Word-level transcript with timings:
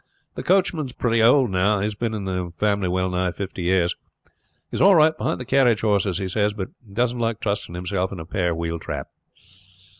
"The 0.33 0.41
coachman 0.41 0.87
is 0.87 0.93
pretty 0.93 1.21
old 1.21 1.51
now. 1.51 1.77
He 1.77 1.83
has 1.83 1.93
been 1.93 2.15
in 2.15 2.25
the 2.25 2.51
family 2.55 2.87
well 2.89 3.11
nigh 3.11 3.29
fifty 3.29 3.61
years. 3.61 3.93
He 4.71 4.77
is 4.77 4.81
all 4.81 4.95
right 4.95 5.15
behind 5.15 5.39
the 5.39 5.45
carriage 5.45 5.81
horses, 5.81 6.17
he 6.17 6.27
says, 6.27 6.53
but 6.55 6.69
he 6.87 6.95
does 6.95 7.13
not 7.13 7.21
like 7.21 7.39
trusting 7.39 7.75
himself 7.75 8.11
in 8.11 8.19
a 8.19 8.25
pair 8.25 8.55
wheel 8.55 8.79
trap." 8.79 9.09